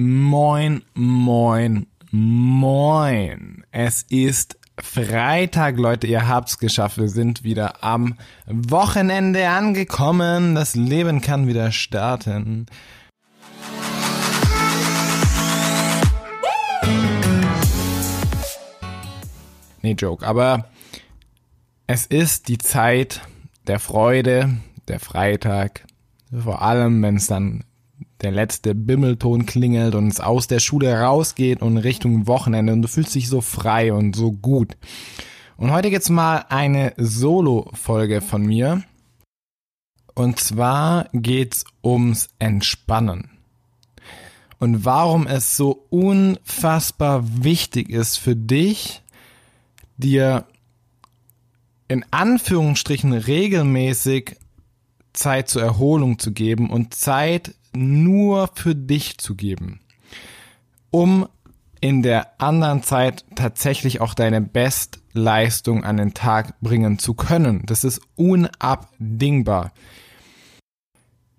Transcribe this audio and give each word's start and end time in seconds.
Moin, 0.00 0.82
moin, 0.94 1.88
moin. 2.12 3.64
Es 3.72 4.04
ist 4.04 4.56
Freitag, 4.80 5.76
Leute, 5.76 6.06
ihr 6.06 6.28
habt's 6.28 6.60
geschafft. 6.60 6.98
Wir 6.98 7.08
sind 7.08 7.42
wieder 7.42 7.82
am 7.82 8.14
Wochenende 8.46 9.48
angekommen. 9.48 10.54
Das 10.54 10.76
Leben 10.76 11.20
kann 11.20 11.48
wieder 11.48 11.72
starten. 11.72 12.66
Nee, 19.82 19.96
Joke. 19.98 20.24
Aber 20.24 20.66
es 21.88 22.06
ist 22.06 22.46
die 22.46 22.58
Zeit 22.58 23.22
der 23.66 23.80
Freude, 23.80 24.58
der 24.86 25.00
Freitag. 25.00 25.84
Vor 26.32 26.62
allem, 26.62 27.02
wenn 27.02 27.16
es 27.16 27.26
dann 27.26 27.64
der 28.20 28.32
letzte 28.32 28.74
Bimmelton 28.74 29.46
klingelt 29.46 29.94
und 29.94 30.08
es 30.08 30.20
aus 30.20 30.46
der 30.46 30.58
Schule 30.58 31.00
rausgeht 31.00 31.62
und 31.62 31.78
Richtung 31.78 32.26
Wochenende 32.26 32.72
und 32.72 32.82
du 32.82 32.88
fühlst 32.88 33.14
dich 33.14 33.28
so 33.28 33.40
frei 33.40 33.92
und 33.92 34.16
so 34.16 34.32
gut. 34.32 34.76
Und 35.56 35.72
heute 35.72 35.90
gibt's 35.90 36.10
mal 36.10 36.44
eine 36.48 36.94
Solo-Folge 36.96 38.20
von 38.20 38.46
mir. 38.46 38.82
Und 40.14 40.40
zwar 40.40 41.08
geht's 41.12 41.64
ums 41.82 42.28
Entspannen. 42.38 43.30
Und 44.58 44.84
warum 44.84 45.26
es 45.26 45.56
so 45.56 45.86
unfassbar 45.90 47.22
wichtig 47.44 47.90
ist 47.90 48.16
für 48.16 48.34
dich, 48.34 49.02
dir 49.96 50.46
in 51.86 52.04
Anführungsstrichen 52.10 53.12
regelmäßig 53.12 54.36
Zeit 55.12 55.48
zur 55.48 55.62
Erholung 55.62 56.18
zu 56.18 56.32
geben 56.32 56.70
und 56.70 56.94
Zeit 56.94 57.54
nur 57.78 58.50
für 58.54 58.74
dich 58.74 59.18
zu 59.18 59.34
geben, 59.34 59.80
um 60.90 61.28
in 61.80 62.02
der 62.02 62.40
anderen 62.40 62.82
Zeit 62.82 63.24
tatsächlich 63.36 64.00
auch 64.00 64.14
deine 64.14 64.40
Bestleistung 64.40 65.84
an 65.84 65.96
den 65.96 66.14
Tag 66.14 66.60
bringen 66.60 66.98
zu 66.98 67.14
können. 67.14 67.62
Das 67.66 67.84
ist 67.84 68.00
unabdingbar. 68.16 69.72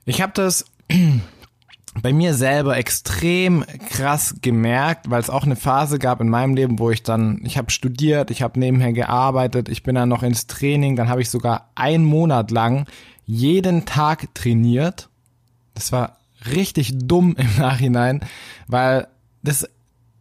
Ich 0.05 0.21
habe 0.21 0.31
das 0.33 0.65
bei 2.01 2.13
mir 2.13 2.33
selber 2.33 2.77
extrem 2.77 3.65
krass 3.89 4.35
gemerkt, 4.41 5.09
weil 5.09 5.19
es 5.19 5.29
auch 5.29 5.43
eine 5.43 5.57
Phase 5.57 5.99
gab 5.99 6.21
in 6.21 6.29
meinem 6.29 6.55
Leben, 6.55 6.79
wo 6.79 6.89
ich 6.89 7.03
dann, 7.03 7.41
ich 7.43 7.57
habe 7.57 7.69
studiert, 7.69 8.31
ich 8.31 8.41
habe 8.41 8.59
nebenher 8.59 8.93
gearbeitet, 8.93 9.67
ich 9.67 9.83
bin 9.83 9.95
dann 9.95 10.09
noch 10.09 10.23
ins 10.23 10.47
Training, 10.47 10.95
dann 10.95 11.09
habe 11.09 11.21
ich 11.21 11.29
sogar 11.29 11.69
einen 11.75 12.05
Monat 12.05 12.49
lang 12.51 12.85
jeden 13.25 13.85
Tag 13.85 14.33
trainiert. 14.33 15.09
Das 15.73 15.91
war 15.91 16.18
richtig 16.53 16.91
dumm 16.95 17.35
im 17.37 17.57
Nachhinein, 17.57 18.21
weil 18.67 19.07
das, 19.43 19.67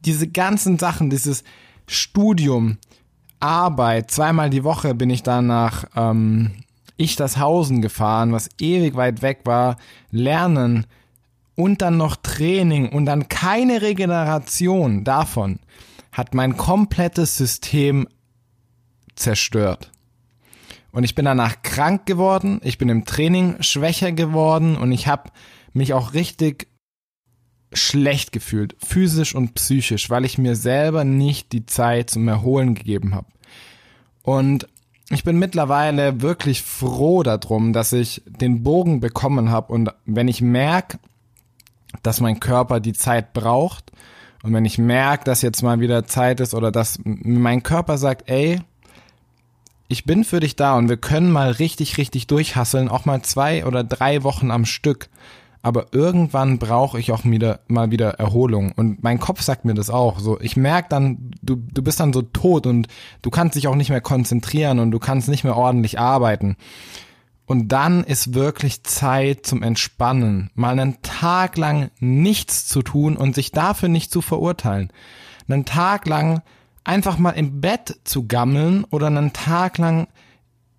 diese 0.01 0.29
ganzen 0.29 0.79
Sachen, 0.79 1.11
dieses 1.11 1.45
Studium, 1.87 2.79
Arbeit, 3.41 4.11
zweimal 4.11 4.51
die 4.51 4.65
Woche 4.65 4.95
bin 4.95 5.11
ich 5.11 5.23
dann 5.23 5.47
nach 5.47 5.85
ähm, 5.95 6.51
Ichtershausen 6.97 7.83
gefahren, 7.83 8.33
was 8.33 8.49
ewig 8.59 8.97
weit 8.97 9.23
weg 9.23 9.43
war, 9.45 9.77
lernen 10.11 10.87
und 11.55 11.83
dann 11.83 11.97
noch 11.97 12.17
Training 12.17 12.89
und 12.89 13.07
dann 13.07 13.29
keine 13.29 13.83
Regeneration 13.83 15.05
davon 15.05 15.61
hat 16.13 16.35
mein 16.35 16.57
komplettes 16.57 17.37
System 17.37 18.09
zerstört. 19.15 19.91
Und 20.91 21.05
ich 21.05 21.15
bin 21.15 21.27
danach 21.27 21.63
krank 21.63 22.07
geworden, 22.07 22.61
ich 22.65 22.79
bin 22.79 22.89
im 22.89 23.05
Training 23.05 23.63
schwächer 23.63 24.11
geworden 24.11 24.77
und 24.77 24.91
ich 24.91 25.07
habe 25.07 25.31
mich 25.73 25.93
auch 25.93 26.15
richtig 26.15 26.69
schlecht 27.73 28.33
gefühlt, 28.33 28.77
physisch 28.83 29.35
und 29.35 29.55
psychisch, 29.55 30.09
weil 30.11 30.25
ich 30.25 30.39
mir 30.39 30.57
selber 30.57 31.05
nicht 31.05 31.53
die 31.53 31.67
Zeit 31.67 32.11
zum 32.11 32.27
Erholen 32.29 32.75
gegeben 32.75 33.15
habe. 33.15 33.27
Und 34.23 34.67
ich 35.11 35.25
bin 35.25 35.39
mittlerweile 35.39 36.21
wirklich 36.21 36.63
froh 36.63 37.23
darum, 37.23 37.73
dass 37.73 37.93
ich 37.93 38.23
den 38.27 38.63
Bogen 38.63 39.01
bekommen 39.01 39.51
habe 39.51 39.73
und 39.73 39.91
wenn 40.05 40.29
ich 40.29 40.43
merke, 40.43 40.99
dass 42.03 42.21
mein 42.21 42.41
Körper 42.41 42.81
die 42.81 42.93
Zeit 42.93 43.33
braucht 43.33 43.91
und 44.43 44.53
wenn 44.53 44.67
ich 44.67 44.79
merke, 44.79 45.25
dass 45.25 45.43
jetzt 45.43 45.63
mal 45.63 45.81
wieder 45.81 46.07
Zeit 46.07 46.41
ist 46.41 46.55
oder 46.55 46.71
dass 46.71 46.99
mein 47.05 47.63
Körper 47.63 47.97
sagt, 47.97 48.29
ey, 48.29 48.61
ich 49.89 50.05
bin 50.05 50.25
für 50.25 50.41
dich 50.41 50.57
da 50.57 50.77
und 50.77 50.91
wir 50.91 50.99
können 50.99 51.33
mal 51.33 51.51
richtig, 51.51 51.97
richtig 51.97 52.27
durchhasseln, 52.27 52.91
auch 52.91 53.07
mal 53.07 53.23
zwei 53.23 53.65
oder 53.65 53.83
drei 53.85 54.23
Wochen 54.23 54.51
am 54.51 54.67
Stück 54.67 55.09
aber 55.63 55.87
irgendwann 55.93 56.59
brauche 56.59 56.99
ich 56.99 57.13
auch 57.13 57.25
wieder, 57.25 57.61
mal 57.69 57.91
wieder 57.91 58.11
Erholung. 58.11 58.73
Und 58.73 59.03
mein 59.03 59.19
Kopf 59.19 59.43
sagt 59.43 59.65
mir 59.65 59.75
das 59.75 59.91
auch. 59.91 60.21
So, 60.21 60.41
ich 60.41 60.57
merke 60.57 60.89
dann, 60.89 61.33
du, 61.43 61.57
du 61.57 61.83
bist 61.83 62.01
dann 62.01 62.13
so 62.13 62.23
tot 62.23 62.67
und 62.67 62.89
du 63.23 63.31
kannst 63.31 63.57
dich 63.57 63.67
auch 63.67 63.75
nicht 63.75 63.91
mehr 63.91 64.01
konzentrieren 64.01 64.79
und 64.79 64.91
du 64.91 64.99
kannst 64.99 65.29
nicht 65.29 65.45
mehr 65.45 65.57
ordentlich 65.57 65.99
arbeiten. 65.99 66.57
Und 67.47 67.69
dann 67.69 68.05
ist 68.05 68.35
wirklich 68.35 68.85
Zeit 68.85 69.47
zum 69.47 69.63
Entspannen. 69.63 70.51
Mal 70.55 70.79
einen 70.79 71.01
Tag 71.03 71.57
lang 71.57 71.91
nichts 71.99 72.67
zu 72.67 72.83
tun 72.83 73.17
und 73.17 73.35
sich 73.35 73.53
dafür 73.53 73.89
nicht 73.89 74.13
zu 74.13 74.21
verurteilen. 74.21 74.93
Einen 75.49 75.65
Tag 75.65 76.07
lang 76.07 76.43
einfach 76.85 77.19
mal 77.19 77.31
im 77.31 77.61
Bett 77.61 78.01
zu 78.05 78.27
gammeln 78.27 78.85
oder 78.91 79.07
einen 79.07 79.33
Tag 79.33 79.79
lang 79.79 80.09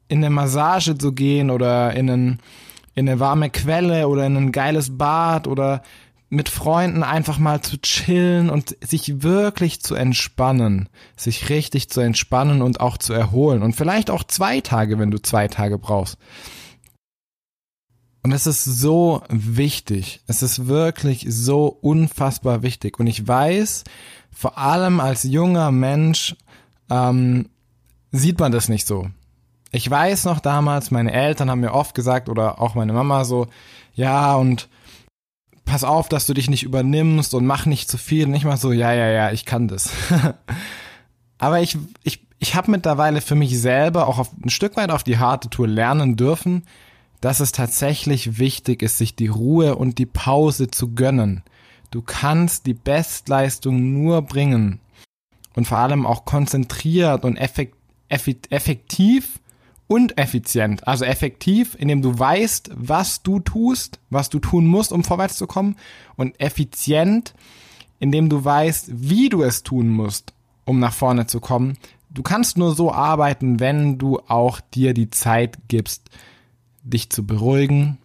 in 0.10 0.20
eine 0.20 0.30
Massage 0.30 0.98
zu 0.98 1.12
gehen 1.14 1.50
oder 1.50 1.94
in 1.94 2.10
einen, 2.10 2.40
in 3.00 3.10
eine 3.10 3.20
warme 3.20 3.50
Quelle 3.50 4.08
oder 4.08 4.26
in 4.26 4.36
ein 4.36 4.52
geiles 4.52 4.98
Bad 4.98 5.48
oder 5.48 5.82
mit 6.30 6.50
Freunden 6.50 7.02
einfach 7.02 7.40
mal 7.40 7.62
zu 7.62 7.80
chillen 7.82 8.50
und 8.50 8.78
sich 8.82 9.24
wirklich 9.24 9.82
zu 9.82 9.96
entspannen, 9.96 10.90
sich 11.16 11.50
richtig 11.50 11.90
zu 11.90 12.02
entspannen 12.02 12.62
und 12.62 12.82
auch 12.82 12.98
zu 12.98 13.14
erholen 13.14 13.64
und 13.64 13.76
vielleicht 13.76 14.12
auch 14.12 14.24
zwei 14.24 14.62
Tage, 14.62 15.00
wenn 15.00 15.12
du 15.12 15.20
zwei 15.20 15.48
Tage 15.48 15.80
brauchst. 15.80 16.18
Und 18.22 18.34
es 18.34 18.46
ist 18.46 18.66
so 18.66 19.24
wichtig. 19.30 20.22
Es 20.28 20.44
ist 20.44 20.68
wirklich 20.68 21.26
so 21.30 21.68
unfassbar 21.68 22.64
wichtig. 22.64 23.00
Und 23.00 23.08
ich 23.08 23.26
weiß, 23.26 23.86
vor 24.30 24.58
allem 24.58 25.00
als 25.00 25.24
junger 25.24 25.72
Mensch 25.72 26.36
ähm, 26.90 27.50
sieht 28.12 28.38
man 28.40 28.52
das 28.52 28.68
nicht 28.68 28.86
so 28.86 29.08
ich 29.72 29.90
weiß 29.90 30.26
noch 30.26 30.40
damals, 30.40 30.92
meine 30.92 31.12
Eltern 31.12 31.50
haben 31.50 31.60
mir 31.60 31.74
oft 31.74 31.96
gesagt 31.96 32.30
oder 32.30 32.62
auch 32.62 32.76
meine 32.76 32.94
Mama 32.94 33.24
so, 33.24 33.48
ja 33.94 34.36
und 34.36 34.70
pass 35.70 35.84
auf, 35.84 36.10
dass 36.10 36.26
du 36.26 36.34
dich 36.34 36.50
nicht 36.50 36.64
übernimmst 36.64 37.34
und 37.34 37.46
mach 37.46 37.66
nicht 37.66 37.90
zu 37.90 37.98
viel. 37.98 38.26
Und 38.26 38.34
ich 38.34 38.44
mach 38.44 38.58
so, 38.58 38.72
ja, 38.72 38.94
ja, 38.94 39.08
ja, 39.08 39.32
ich 39.32 39.46
kann 39.46 39.68
das. 39.68 39.92
Aber 41.38 41.62
ich, 41.62 41.78
ich, 42.04 42.26
ich 42.40 42.56
habe 42.56 42.72
mittlerweile 42.72 43.22
für 43.22 43.36
mich 43.36 43.58
selber 43.60 44.08
auch 44.08 44.18
auf, 44.18 44.32
ein 44.44 44.50
Stück 44.50 44.76
weit 44.76 44.90
auf 44.90 45.04
die 45.04 45.20
harte 45.20 45.50
Tour 45.50 45.68
lernen 45.68 46.16
dürfen, 46.16 46.64
dass 47.22 47.40
es 47.40 47.52
tatsächlich 47.52 48.40
wichtig 48.40 48.82
ist, 48.82 48.98
sich 48.98 49.16
die 49.16 49.28
Ruhe 49.28 49.76
und 49.76 50.00
die 50.00 50.08
Pause 50.08 50.72
zu 50.72 50.96
gönnen. 50.96 51.44
Du 51.92 52.02
kannst 52.02 52.66
die 52.66 52.74
Bestleistung 52.74 53.94
nur 53.94 54.24
bringen 54.24 54.80
und 55.56 55.66
vor 55.66 55.78
allem 55.78 56.06
auch 56.06 56.26
konzentriert 56.26 57.26
und 57.26 57.36
effektiv 57.36 59.40
und 59.90 60.20
effizient. 60.20 60.88
Also 60.88 61.04
effektiv, 61.04 61.76
indem 61.78 62.04
du 62.04 62.18
weißt, 62.18 62.70
was 62.76 63.24
du 63.24 63.40
tust, 63.40 64.00
was 64.12 64.30
du 64.30 64.38
tun 64.38 64.68
musst, 64.68 64.94
um 64.94 65.04
vorwärts 65.04 65.36
zu 65.36 65.48
kommen. 65.48 65.78
Und 66.16 66.40
effizient, 66.40 67.34
indem 67.98 68.30
du 68.30 68.46
weißt, 68.46 68.92
wie 68.94 69.30
du 69.30 69.42
es 69.42 69.64
tun 69.64 69.90
musst, 69.90 70.32
um 70.64 70.80
nach 70.80 70.94
vorne 70.94 71.26
zu 71.26 71.40
kommen. 71.40 71.76
Du 72.12 72.22
kannst 72.22 72.56
nur 72.56 72.76
so 72.76 72.94
arbeiten, 72.94 73.60
wenn 73.60 73.98
du 73.98 74.20
auch 74.28 74.62
dir 74.62 74.94
die 74.94 75.10
Zeit 75.10 75.58
gibst, 75.68 76.12
dich 76.84 77.10
zu 77.10 77.26
beruhigen, 77.26 77.98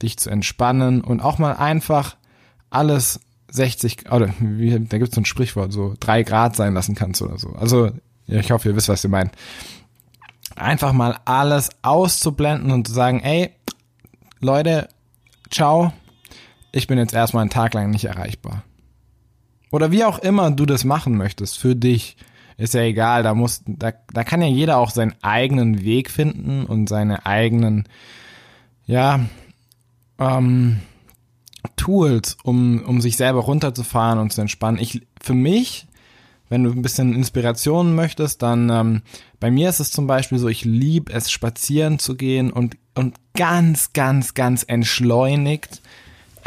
dich 0.00 0.18
zu 0.18 0.30
entspannen 0.30 1.00
und 1.00 1.20
auch 1.20 1.38
mal 1.38 1.56
einfach 1.56 2.16
alles 2.70 3.18
60, 3.50 4.12
oder 4.12 4.32
wie, 4.38 4.70
da 4.70 4.98
gibt 4.98 5.08
es 5.08 5.14
so 5.16 5.20
ein 5.20 5.24
Sprichwort, 5.24 5.72
so 5.72 5.94
drei 5.98 6.22
Grad 6.22 6.54
sein 6.54 6.74
lassen 6.74 6.94
kannst 6.94 7.22
oder 7.22 7.38
so. 7.38 7.50
Also, 7.54 7.90
ich 8.28 8.52
hoffe, 8.52 8.68
ihr 8.68 8.76
wisst, 8.76 8.88
was 8.88 9.02
ihr 9.02 9.10
meint 9.10 9.32
einfach 10.58 10.92
mal 10.92 11.18
alles 11.24 11.70
auszublenden 11.82 12.70
und 12.70 12.86
zu 12.86 12.92
sagen, 12.92 13.20
ey, 13.20 13.50
Leute, 14.40 14.88
ciao, 15.50 15.92
ich 16.72 16.86
bin 16.86 16.98
jetzt 16.98 17.14
erstmal 17.14 17.42
einen 17.42 17.50
Tag 17.50 17.74
lang 17.74 17.90
nicht 17.90 18.04
erreichbar. 18.04 18.62
Oder 19.70 19.90
wie 19.90 20.04
auch 20.04 20.18
immer 20.18 20.50
du 20.50 20.66
das 20.66 20.84
machen 20.84 21.16
möchtest, 21.16 21.58
für 21.58 21.76
dich, 21.76 22.16
ist 22.56 22.74
ja 22.74 22.80
egal, 22.82 23.22
da 23.22 23.34
muss, 23.34 23.62
da, 23.66 23.92
da 24.12 24.24
kann 24.24 24.42
ja 24.42 24.48
jeder 24.48 24.78
auch 24.78 24.90
seinen 24.90 25.14
eigenen 25.22 25.82
Weg 25.82 26.10
finden 26.10 26.64
und 26.64 26.88
seine 26.88 27.26
eigenen, 27.26 27.84
ja, 28.86 29.20
ähm, 30.18 30.80
Tools, 31.76 32.36
um, 32.42 32.82
um 32.84 33.00
sich 33.00 33.16
selber 33.16 33.40
runterzufahren 33.40 34.18
und 34.18 34.32
zu 34.32 34.40
entspannen. 34.40 34.80
Ich, 34.80 35.06
für 35.20 35.34
mich 35.34 35.86
wenn 36.48 36.64
du 36.64 36.70
ein 36.70 36.82
bisschen 36.82 37.14
Inspiration 37.14 37.94
möchtest, 37.94 38.42
dann 38.42 38.70
ähm, 38.70 39.02
bei 39.40 39.50
mir 39.50 39.68
ist 39.68 39.80
es 39.80 39.90
zum 39.90 40.06
Beispiel 40.06 40.38
so, 40.38 40.48
ich 40.48 40.64
liebe 40.64 41.12
es, 41.12 41.30
spazieren 41.30 41.98
zu 41.98 42.16
gehen 42.16 42.52
und, 42.52 42.76
und 42.94 43.16
ganz, 43.34 43.92
ganz, 43.92 44.34
ganz 44.34 44.64
entschleunigt 44.66 45.82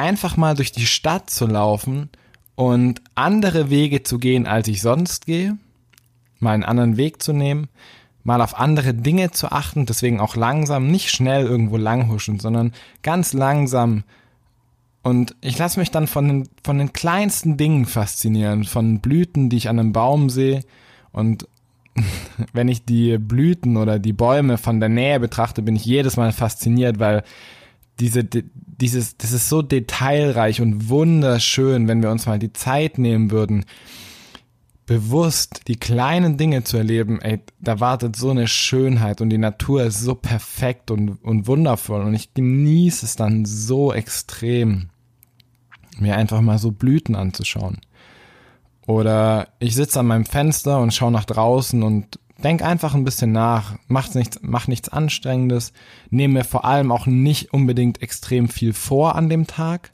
einfach 0.02 0.36
mal 0.36 0.56
durch 0.56 0.72
die 0.72 0.88
Stadt 0.88 1.30
zu 1.30 1.46
laufen 1.46 2.10
und 2.56 3.02
andere 3.16 3.70
Wege 3.70 4.04
zu 4.04 4.18
gehen, 4.18 4.48
als 4.48 4.68
ich 4.68 4.82
sonst 4.82 5.26
gehe, 5.26 5.58
mal 6.40 6.54
einen 6.54 6.64
anderen 6.64 6.98
Weg 6.98 7.22
zu 7.22 7.34
nehmen, 7.34 7.70
mal 8.24 8.42
auf 8.42 8.60
andere 8.60 8.94
Dinge 8.94 9.32
zu 9.32 9.52
achten, 9.52 9.86
deswegen 9.86 10.20
auch 10.20 10.36
langsam, 10.36 10.88
nicht 10.88 11.12
schnell 11.12 11.46
irgendwo 11.46 11.78
langhuschen, 11.78 12.40
sondern 12.40 12.74
ganz 13.04 13.34
langsam. 13.34 14.04
Und 15.04 15.36
ich 15.42 15.58
lasse 15.58 15.80
mich 15.80 15.92
dann 15.92 16.08
von 16.08 16.28
den, 16.28 16.50
von 16.64 16.78
den 16.78 16.94
kleinsten 16.94 17.58
Dingen 17.58 17.86
faszinieren, 17.86 18.64
von 18.66 19.00
Blüten, 19.00 19.50
die 19.50 19.58
ich 19.58 19.70
an 19.70 19.80
einem 19.80 19.94
Baum 19.94 20.30
sehe. 20.30 20.64
Und 21.12 21.48
wenn 22.54 22.68
ich 22.68 22.86
die 22.86 23.18
Blüten 23.18 23.78
oder 23.78 24.00
die 24.00 24.14
Bäume 24.14 24.58
von 24.58 24.80
der 24.80 24.90
Nähe 24.90 25.20
betrachte, 25.20 25.62
bin 25.62 25.76
ich 25.76 25.86
jedes 25.86 26.18
Mal 26.18 26.32
fasziniert, 26.32 27.00
weil 27.00 27.24
diese, 28.00 28.24
dieses, 28.24 29.18
das 29.18 29.32
ist 29.32 29.50
so 29.50 29.62
detailreich 29.62 30.62
und 30.62 30.90
wunderschön, 30.90 31.88
wenn 31.88 32.02
wir 32.02 32.12
uns 32.12 32.26
mal 32.26 32.40
die 32.40 32.54
Zeit 32.54 32.98
nehmen 32.98 33.32
würden, 33.32 33.66
bewusst 34.86 35.62
die 35.68 35.78
kleinen 35.78 36.38
Dinge 36.38 36.64
zu 36.64 36.78
erleben, 36.78 37.22
ey, 37.22 37.40
da 37.60 37.80
wartet 37.80 38.16
so 38.16 38.30
eine 38.30 38.48
Schönheit 38.48 39.22
und 39.22 39.30
die 39.30 39.38
Natur 39.38 39.84
ist 39.84 40.02
so 40.02 40.16
perfekt 40.16 40.92
und, 40.92 41.24
und 41.24 41.48
wundervoll 41.48 42.02
und 42.02 42.14
ich 42.14 42.34
genieße 42.34 43.06
es 43.06 43.16
dann 43.16 43.46
so 43.46 43.94
extrem, 43.94 44.90
mir 45.98 46.18
einfach 46.18 46.42
mal 46.42 46.58
so 46.58 46.72
Blüten 46.72 47.16
anzuschauen. 47.16 47.80
Oder 48.88 49.50
ich 49.60 49.76
sitze 49.76 50.00
an 50.00 50.08
meinem 50.08 50.26
Fenster 50.26 50.80
und 50.80 50.94
schaue 50.94 51.12
nach 51.12 51.26
draußen 51.26 51.84
und 51.84 52.20
denk 52.44 52.64
einfach 52.64 52.96
ein 52.96 53.04
bisschen 53.04 53.32
nach, 53.32 53.76
mach 53.88 54.14
nichts, 54.14 54.40
mach 54.42 54.68
nichts 54.68 54.90
Anstrengendes, 54.90 55.74
nehme 56.10 56.36
mir 56.36 56.44
vor 56.44 56.66
allem 56.66 56.92
auch 56.92 57.06
nicht 57.06 57.54
unbedingt 57.54 58.02
extrem 58.02 58.50
viel 58.50 58.74
vor 58.74 59.16
an 59.16 59.30
dem 59.30 59.48
Tag, 59.48 59.92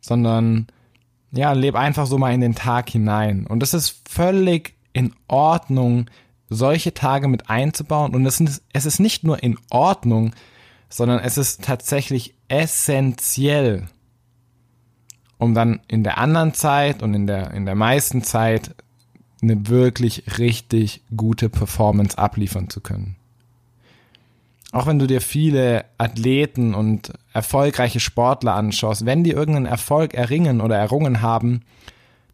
sondern 0.00 0.66
ja, 1.32 1.52
leb 1.52 1.74
einfach 1.74 2.06
so 2.06 2.18
mal 2.18 2.32
in 2.32 2.40
den 2.40 2.54
Tag 2.54 2.88
hinein. 2.90 3.46
Und 3.46 3.62
es 3.62 3.74
ist 3.74 4.02
völlig 4.08 4.74
in 4.92 5.14
Ordnung, 5.28 6.06
solche 6.48 6.94
Tage 6.94 7.28
mit 7.28 7.50
einzubauen. 7.50 8.14
Und 8.14 8.24
es 8.26 8.40
ist, 8.40 8.62
es 8.72 8.86
ist 8.86 9.00
nicht 9.00 9.24
nur 9.24 9.42
in 9.42 9.58
Ordnung, 9.70 10.32
sondern 10.88 11.20
es 11.20 11.36
ist 11.36 11.62
tatsächlich 11.62 12.34
essentiell, 12.48 13.88
um 15.36 15.54
dann 15.54 15.80
in 15.86 16.02
der 16.02 16.18
anderen 16.18 16.54
Zeit 16.54 17.02
und 17.02 17.12
in 17.12 17.26
der, 17.26 17.50
in 17.52 17.66
der 17.66 17.74
meisten 17.74 18.22
Zeit 18.22 18.74
eine 19.42 19.68
wirklich 19.68 20.38
richtig 20.38 21.02
gute 21.14 21.48
Performance 21.48 22.16
abliefern 22.16 22.70
zu 22.70 22.80
können 22.80 23.17
auch 24.72 24.86
wenn 24.86 24.98
du 24.98 25.06
dir 25.06 25.20
viele 25.20 25.84
Athleten 25.96 26.74
und 26.74 27.12
erfolgreiche 27.32 28.00
Sportler 28.00 28.54
anschaust, 28.54 29.06
wenn 29.06 29.24
die 29.24 29.30
irgendeinen 29.30 29.66
Erfolg 29.66 30.14
erringen 30.14 30.60
oder 30.60 30.76
errungen 30.76 31.22
haben, 31.22 31.62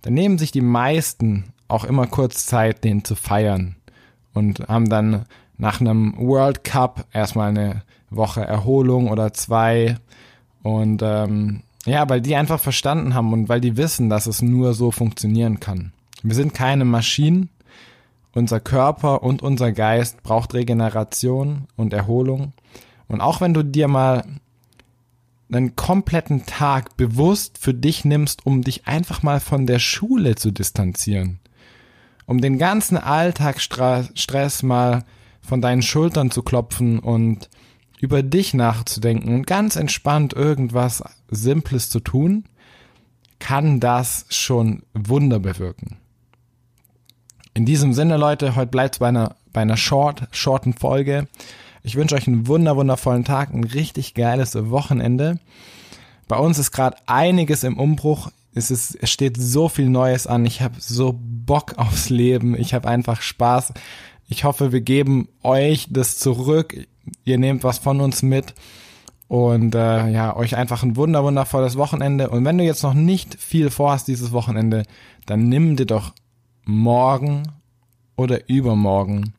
dann 0.03 0.15
nehmen 0.15 0.39
sich 0.39 0.51
die 0.51 0.61
meisten 0.61 1.45
auch 1.69 1.85
immer 1.85 2.07
kurz 2.07 2.47
Zeit, 2.47 2.85
den 2.85 3.05
zu 3.05 3.15
feiern 3.15 3.77
und 4.33 4.61
haben 4.69 4.89
dann 4.89 5.27
nach 5.57 5.81
einem 5.81 6.15
World 6.19 6.65
Cup 6.65 7.07
erstmal 7.13 7.51
eine 7.51 7.83
Woche 8.11 8.43
Erholung 8.43 9.11
oder 9.11 9.33
zwei 9.33 9.97
und 10.63 11.03
ähm, 11.03 11.63
ja, 11.87 12.09
weil 12.09 12.21
die 12.21 12.37
einfach 12.37 12.61
verstanden 12.61 13.15
haben 13.15 13.33
und 13.33 13.49
weil 13.49 13.61
die 13.61 13.77
wissen, 13.77 14.09
dass 14.09 14.27
es 14.27 14.43
nur 14.43 14.75
so 14.75 14.91
funktionieren 14.91 15.61
kann. 15.61 15.93
Wir 16.23 16.35
sind 16.35 16.55
keine 16.55 16.85
Maschinen, 16.85 17.51
unser 18.35 18.61
Körper 18.61 19.23
und 19.23 19.43
unser 19.43 19.73
Geist 19.73 20.23
braucht 20.23 20.55
Regeneration 20.55 21.67
und 21.77 21.93
Erholung. 21.93 22.53
Und 23.09 23.21
auch 23.21 23.41
wenn 23.41 23.55
du 23.55 23.63
dir 23.63 23.89
mal 23.89 24.25
einen 25.53 25.77
kompletten 25.77 26.47
Tag 26.47 26.97
bewusst 26.97 27.59
für 27.59 27.75
dich 27.75 28.05
nimmst, 28.05 28.45
um 28.47 28.63
dich 28.63 28.87
einfach 28.87 29.23
mal 29.23 29.41
von 29.41 29.67
der 29.67 29.79
Schule 29.79 30.35
zu 30.35 30.51
distanzieren, 30.51 31.39
um 32.27 32.41
den 32.41 32.59
ganzen 32.59 32.97
Alltagsstress 32.97 34.63
mal 34.63 35.05
von 35.41 35.61
deinen 35.61 35.83
Schultern 35.83 36.31
zu 36.31 36.43
klopfen 36.43 36.99
und 36.99 37.51
über 38.01 38.23
dich 38.23 38.55
nachzudenken 38.55 39.35
und 39.35 39.47
ganz 39.47 39.77
entspannt 39.77 40.33
irgendwas 40.33 41.03
Simples 41.31 41.91
zu 41.91 42.01
tun, 42.01 42.45
kann 43.39 43.79
das 43.79 44.27
schon 44.31 44.83
Wunder 44.95 45.39
bewirken. 45.39 45.99
In 47.57 47.65
diesem 47.65 47.93
Sinne, 47.93 48.17
Leute, 48.17 48.57
heute 48.57 48.73
bleibt 48.73 48.97
es 48.97 48.99
bei 48.99 49.09
einer, 49.09 49.37
bei 49.53 49.61
einer 49.61 49.77
short, 49.77 50.25
shorten 50.33 50.73
Folge. 50.73 51.29
Ich 51.85 51.95
wünsche 51.95 52.17
euch 52.17 52.27
einen 52.27 52.49
wunder, 52.49 52.75
wundervollen 52.77 53.25
Tag, 53.25 53.55
ein 53.55 53.63
richtig 53.63 54.15
geiles 54.15 54.57
Wochenende. 54.71 55.39
Bei 56.27 56.37
uns 56.37 56.59
ist 56.59 56.73
gerade 56.73 56.97
einiges 57.07 57.63
im 57.63 57.79
Umbruch. 57.79 58.33
Es, 58.55 58.73
ist, 58.73 58.97
es 59.01 59.11
steht 59.11 59.37
so 59.37 59.69
viel 59.69 59.89
Neues 59.89 60.27
an. 60.27 60.45
Ich 60.47 60.63
habe 60.63 60.75
so 60.81 61.15
Bock 61.17 61.75
aufs 61.77 62.11
Leben. 62.11 62.59
Ich 62.59 62.75
habe 62.75 62.89
einfach 62.89 63.23
Spaß. 63.23 63.73
Ich 64.29 64.43
hoffe, 64.43 64.73
wir 64.73 64.81
geben 64.81 65.29
euch 65.45 65.87
das 65.91 66.19
zurück. 66.19 66.75
Ihr 67.25 67.39
nehmt 67.39 67.63
was 67.63 67.79
von 67.79 68.01
uns 68.01 68.23
mit 68.23 68.55
und 69.29 69.77
äh, 69.77 70.09
ja, 70.11 70.35
euch 70.35 70.57
einfach 70.57 70.83
ein 70.83 70.97
wunder 70.97 71.23
wundervolles 71.23 71.77
Wochenende. 71.77 72.31
Und 72.31 72.45
wenn 72.45 72.59
du 72.59 72.65
jetzt 72.65 72.83
noch 72.83 72.95
nicht 72.95 73.41
viel 73.41 73.71
vorhast 73.71 74.09
dieses 74.09 74.33
Wochenende, 74.33 74.83
dann 75.27 75.49
nimm 75.49 75.77
dir 75.77 75.87
doch 75.87 76.13
morgen 76.65 77.45
oder 78.17 78.49
übermorgen 78.49 79.35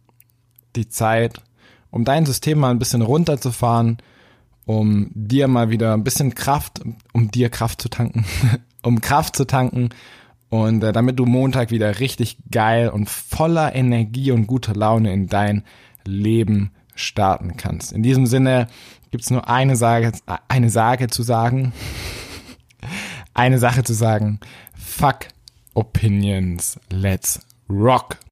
die 0.75 0.89
Zeit, 0.89 1.41
um 1.91 2.03
dein 2.03 2.25
System 2.25 2.59
mal 2.59 2.71
ein 2.71 2.79
bisschen 2.79 3.01
runterzufahren, 3.01 3.97
um 4.65 5.09
dir 5.13 5.47
mal 5.47 5.69
wieder 5.69 5.93
ein 5.93 6.03
bisschen 6.03 6.35
Kraft, 6.35 6.81
um 7.13 7.31
dir 7.31 7.49
Kraft 7.49 7.81
zu 7.81 7.89
tanken, 7.89 8.25
um 8.83 9.01
Kraft 9.01 9.35
zu 9.35 9.45
tanken 9.45 9.89
und 10.49 10.83
äh, 10.83 10.91
damit 10.91 11.19
du 11.19 11.25
Montag 11.25 11.71
wieder 11.71 11.99
richtig 11.99 12.37
geil 12.51 12.89
und 12.89 13.09
voller 13.09 13.75
Energie 13.75 14.31
und 14.31 14.47
guter 14.47 14.73
Laune 14.73 15.13
in 15.13 15.27
dein 15.27 15.63
Leben 16.05 16.71
starten 16.95 17.57
kannst. 17.57 17.91
In 17.91 18.03
diesem 18.03 18.25
Sinne 18.25 18.67
gibt's 19.11 19.29
nur 19.29 19.49
eine 19.49 19.75
Sage, 19.75 20.11
eine 20.47 20.69
Sage 20.69 21.07
zu 21.07 21.23
sagen, 21.23 21.73
eine 23.33 23.59
Sache 23.59 23.83
zu 23.83 23.93
sagen. 23.93 24.39
Fuck 24.77 25.27
Opinions. 25.75 26.77
Let's 26.89 27.39
rock! 27.67 28.19